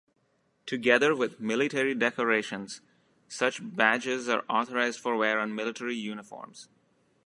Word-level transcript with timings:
Together 0.65 1.15
with 1.15 1.39
military 1.39 1.93
decorations, 1.93 2.81
such 3.27 3.59
badges 3.61 4.27
are 4.27 4.43
authorized 4.49 4.99
for 4.99 5.15
wear 5.15 5.37
on 5.39 5.53
military 5.53 5.93
uniforms. 5.93 6.69